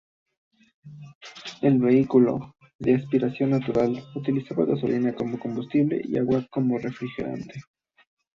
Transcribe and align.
El 1.61 1.77
vehículo, 1.77 2.55
de 2.79 2.95
aspiración 2.95 3.51
natural, 3.51 4.03
utilizaba 4.15 4.65
gasolina 4.65 5.13
como 5.13 5.37
combustible 5.37 6.01
y 6.03 6.17
agua 6.17 6.43
como 6.49 6.79
refrigerante. 6.79 7.61